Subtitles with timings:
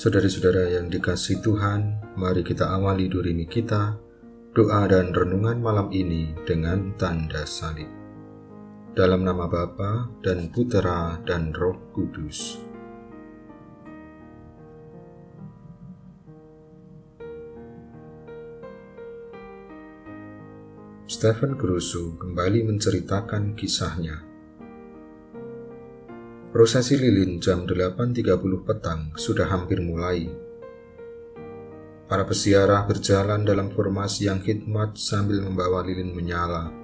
[0.00, 4.00] Saudara-saudara yang dikasih Tuhan, mari kita awali durimi kita,
[4.56, 7.84] doa dan renungan malam ini dengan tanda salib.
[8.96, 12.64] Dalam nama Bapa dan Putera dan Roh Kudus.
[21.04, 24.29] Stephen Grusu kembali menceritakan kisahnya
[26.50, 28.26] Prosesi lilin jam 8.30
[28.66, 30.26] petang sudah hampir mulai.
[32.10, 36.74] Para pesiarah berjalan dalam formasi yang khidmat sambil membawa lilin menyala,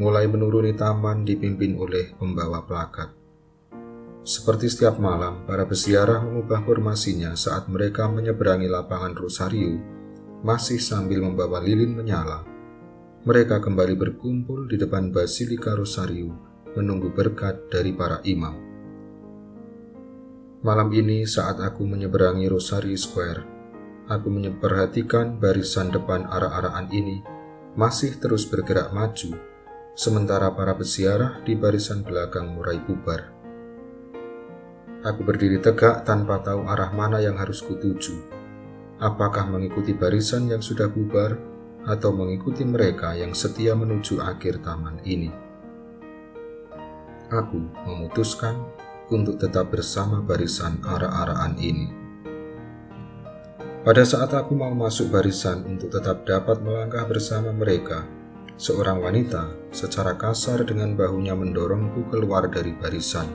[0.00, 3.12] mulai menuruni taman dipimpin oleh pembawa plakat.
[4.24, 9.84] Seperti setiap malam, para pesiarah mengubah formasinya saat mereka menyeberangi lapangan Rosario,
[10.40, 12.40] masih sambil membawa lilin menyala.
[13.28, 16.32] Mereka kembali berkumpul di depan Basilika Rosario,
[16.72, 18.73] menunggu berkat dari para imam.
[20.64, 23.44] Malam ini saat aku menyeberangi Rosary Square,
[24.08, 27.20] aku memperhatikan barisan depan arah-arahan ini
[27.76, 29.36] masih terus bergerak maju,
[29.92, 33.28] sementara para peziarah di barisan belakang mulai bubar.
[35.04, 38.16] Aku berdiri tegak tanpa tahu arah mana yang harus kutuju.
[39.04, 41.36] Apakah mengikuti barisan yang sudah bubar
[41.84, 45.28] atau mengikuti mereka yang setia menuju akhir taman ini?
[47.28, 48.56] Aku memutuskan
[49.12, 51.88] untuk tetap bersama barisan arah-arahan ini.
[53.84, 58.08] Pada saat aku mau masuk barisan untuk tetap dapat melangkah bersama mereka,
[58.56, 63.28] seorang wanita secara kasar dengan bahunya mendorongku keluar dari barisan.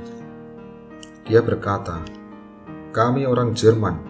[1.30, 2.02] Dia berkata,
[2.90, 4.02] "Kami orang Jerman."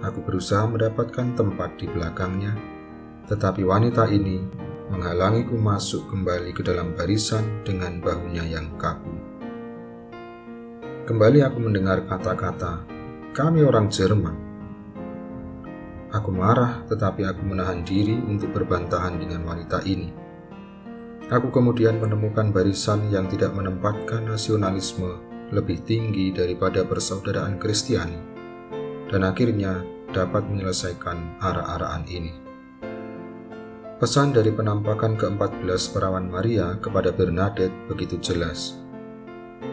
[0.00, 2.56] Aku berusaha mendapatkan tempat di belakangnya,
[3.30, 4.42] tetapi wanita ini
[4.90, 9.19] menghalangiku masuk kembali ke dalam barisan dengan bahunya yang kaku.
[11.10, 12.86] Kembali aku mendengar kata-kata,
[13.34, 14.36] "Kami orang Jerman."
[16.14, 20.14] Aku marah, tetapi aku menahan diri untuk berbantahan dengan wanita ini.
[21.26, 25.18] Aku kemudian menemukan barisan yang tidak menempatkan nasionalisme
[25.50, 28.22] lebih tinggi daripada persaudaraan Kristiani,
[29.10, 29.82] dan akhirnya
[30.14, 32.38] dapat menyelesaikan arah-arahan ini.
[33.98, 38.78] Pesan dari penampakan ke-14 perawan Maria kepada Bernadette begitu jelas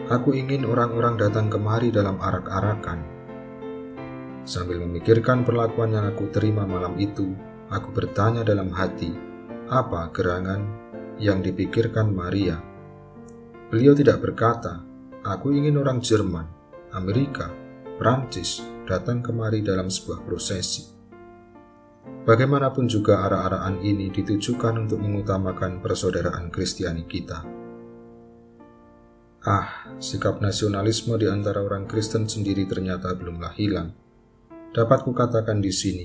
[0.08, 3.00] Aku ingin orang-orang datang kemari dalam arak-arakan.
[4.44, 7.32] Sambil memikirkan perlakuan yang aku terima malam itu,
[7.68, 9.12] aku bertanya dalam hati,
[9.68, 10.64] apa gerangan
[11.20, 12.56] yang dipikirkan Maria?
[13.68, 14.80] Beliau tidak berkata,
[15.24, 16.48] aku ingin orang Jerman,
[16.96, 17.52] Amerika,
[18.00, 20.88] Prancis datang kemari dalam sebuah prosesi.
[22.24, 27.57] Bagaimanapun juga arah-arahan ini ditujukan untuk mengutamakan persaudaraan Kristiani kita.
[29.48, 33.96] Ah, sikap nasionalisme di antara orang Kristen sendiri ternyata belumlah hilang.
[34.76, 36.04] Dapat kukatakan di sini,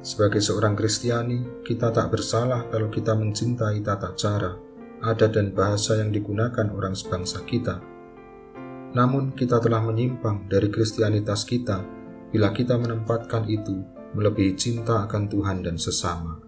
[0.00, 4.56] sebagai seorang Kristiani, kita tak bersalah kalau kita mencintai tata cara,
[5.04, 7.84] adat dan bahasa yang digunakan orang sebangsa kita.
[8.96, 11.84] Namun kita telah menyimpang dari kristianitas kita
[12.32, 13.76] bila kita menempatkan itu
[14.16, 16.40] melebihi cinta akan Tuhan dan sesama.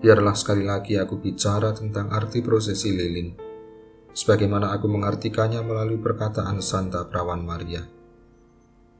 [0.00, 3.47] Biarlah sekali lagi aku bicara tentang arti prosesi lilin
[4.18, 7.86] sebagaimana aku mengartikannya melalui perkataan Santa Perawan Maria.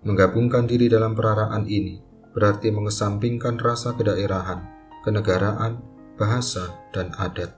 [0.06, 1.98] Menggabungkan diri dalam peraraan ini
[2.30, 4.62] berarti mengesampingkan rasa kedaerahan,
[5.02, 5.82] kenegaraan,
[6.14, 7.50] bahasa, dan adat.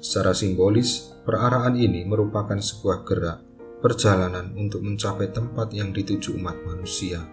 [0.00, 3.44] Secara simbolis, peraraan ini merupakan sebuah gerak
[3.84, 7.28] perjalanan untuk mencapai tempat yang dituju umat manusia.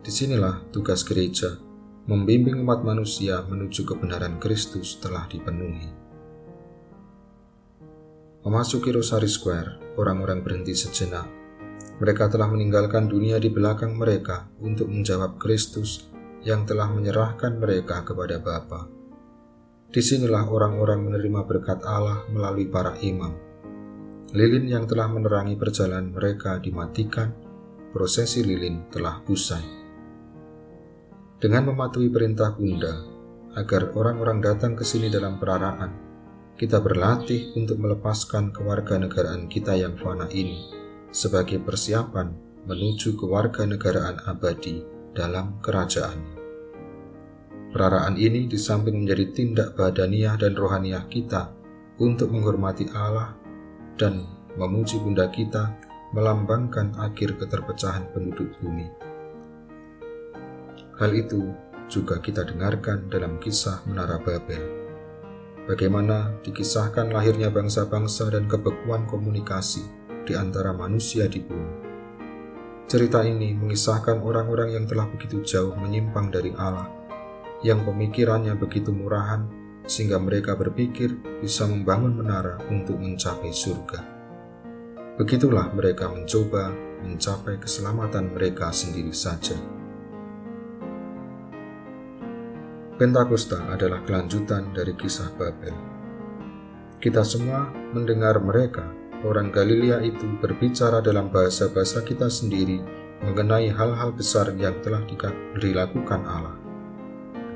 [0.00, 1.58] Di sinilah tugas gereja,
[2.06, 6.09] membimbing umat manusia menuju kebenaran Kristus telah dipenuhi.
[8.40, 11.28] Memasuki Rosary Square, orang-orang berhenti sejenak.
[12.00, 16.08] Mereka telah meninggalkan dunia di belakang mereka untuk menjawab Kristus
[16.40, 18.88] yang telah menyerahkan mereka kepada Bapa.
[19.92, 23.36] Di sinilah orang-orang menerima berkat Allah melalui para imam.
[24.32, 27.36] Lilin yang telah menerangi perjalanan mereka dimatikan,
[27.92, 29.64] prosesi lilin telah usai.
[31.36, 33.04] Dengan mematuhi perintah Bunda,
[33.52, 36.09] agar orang-orang datang ke sini dalam peraraan,
[36.60, 40.68] kita berlatih untuk melepaskan kewarganegaraan kita yang fana ini
[41.08, 42.36] sebagai persiapan
[42.68, 44.84] menuju kewarganegaraan abadi
[45.16, 46.20] dalam kerajaan.
[47.72, 51.48] Peraraan ini di samping menjadi tindak badaniah dan rohaniah kita
[51.96, 53.32] untuk menghormati Allah
[53.96, 54.28] dan
[54.60, 55.72] memuji bunda kita
[56.12, 58.84] melambangkan akhir keterpecahan penduduk bumi.
[61.00, 61.56] Hal itu
[61.88, 64.79] juga kita dengarkan dalam kisah Menara Babel
[65.66, 69.84] bagaimana dikisahkan lahirnya bangsa-bangsa dan kebekuan komunikasi
[70.24, 71.74] di antara manusia di bumi.
[72.90, 76.90] Cerita ini mengisahkan orang-orang yang telah begitu jauh menyimpang dari Allah,
[77.62, 79.46] yang pemikirannya begitu murahan
[79.86, 84.00] sehingga mereka berpikir bisa membangun menara untuk mencapai surga.
[85.18, 86.72] Begitulah mereka mencoba
[87.04, 89.79] mencapai keselamatan mereka sendiri saja.
[93.00, 95.72] Pentakosta adalah kelanjutan dari kisah Babel.
[97.00, 98.92] Kita semua mendengar mereka
[99.24, 102.84] orang Galilea itu berbicara dalam bahasa-bahasa kita sendiri
[103.24, 105.00] mengenai hal-hal besar yang telah
[105.56, 106.60] dilakukan Allah.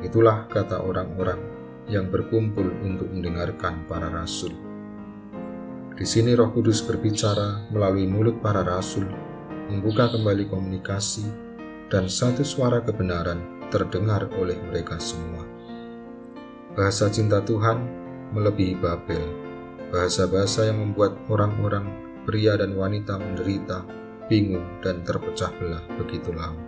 [0.00, 1.44] Itulah kata orang-orang
[1.92, 4.56] yang berkumpul untuk mendengarkan para rasul.
[5.92, 9.12] Di sini Roh Kudus berbicara melalui mulut para rasul,
[9.68, 11.28] membuka kembali komunikasi,
[11.92, 15.42] dan satu suara kebenaran terdengar oleh mereka semua.
[16.78, 17.82] Bahasa cinta Tuhan
[18.30, 19.44] melebihi Babel
[19.94, 21.86] bahasa-bahasa yang membuat orang-orang
[22.26, 23.86] pria dan wanita menderita,
[24.26, 26.58] bingung, dan terpecah belah begitu lama.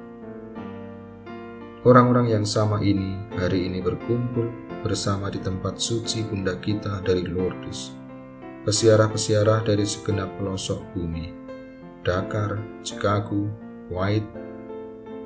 [1.82, 4.46] Orang-orang yang sama ini hari ini berkumpul
[4.82, 7.94] bersama di tempat suci bunda kita dari Lourdes.
[8.66, 11.30] Pesiarah-pesiarah dari segenap pelosok bumi,
[12.02, 13.46] Dakar, Chicago,
[13.90, 14.26] White,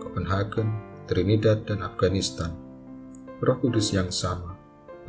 [0.01, 0.69] Copenhagen,
[1.11, 2.55] Trinidad, dan Afghanistan.
[3.43, 4.55] Roh Kudus yang sama,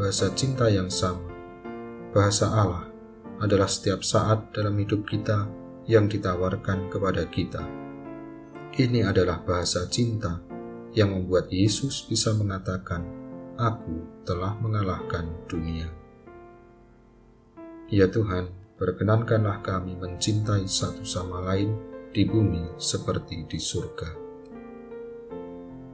[0.02, 1.30] bahasa cinta yang sama,
[2.10, 2.90] bahasa Allah
[3.38, 5.46] adalah setiap saat dalam hidup kita
[5.86, 7.62] yang ditawarkan kepada kita.
[8.74, 10.42] Ini adalah bahasa cinta
[10.98, 13.06] yang membuat Yesus bisa mengatakan,
[13.62, 15.86] "Aku telah mengalahkan dunia."
[17.94, 18.50] Ya Tuhan,
[18.82, 21.78] perkenankanlah kami mencintai satu sama lain
[22.10, 24.31] di bumi seperti di surga.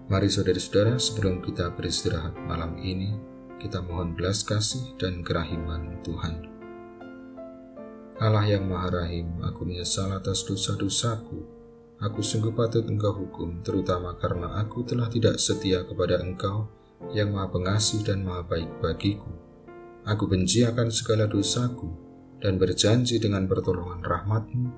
[0.08, 3.12] Mari saudara-saudara, sebelum kita beristirahat malam ini,
[3.60, 6.48] kita mohon belas kasih dan kerahiman Tuhan.
[8.16, 11.44] Allah yang Maha Rahim, aku menyesal atas dosa-dosaku.
[12.00, 16.72] Aku sungguh patut engkau hukum, terutama karena aku telah tidak setia kepada engkau
[17.12, 19.28] yang maha pengasih dan maha baik bagiku.
[20.08, 21.92] Aku benci akan segala dosaku
[22.40, 24.72] dan berjanji dengan pertolongan rahmatmu,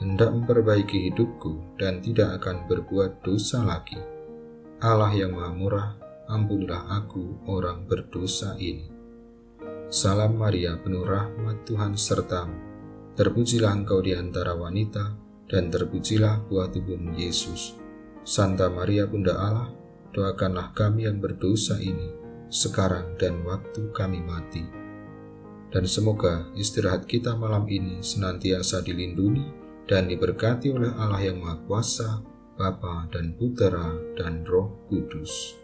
[0.00, 4.19] hendak memperbaiki hidupku dan tidak akan berbuat dosa lagi.
[4.80, 5.92] Allah yang maha murah,
[6.24, 8.88] ampunilah aku orang berdosa ini.
[9.92, 12.56] Salam Maria, penuh rahmat Tuhan sertamu.
[13.12, 15.12] Terpujilah engkau di antara wanita,
[15.52, 17.76] dan terpujilah buah tubuhmu Yesus.
[18.24, 19.68] Santa Maria Bunda Allah,
[20.16, 22.08] doakanlah kami yang berdosa ini,
[22.48, 24.64] sekarang dan waktu kami mati.
[25.68, 29.44] Dan semoga istirahat kita malam ini senantiasa dilindungi
[29.84, 32.29] dan diberkati oleh Allah yang Maha Kuasa,
[32.60, 33.88] Bapa dan Putera
[34.20, 35.59] dan Roh Kudus.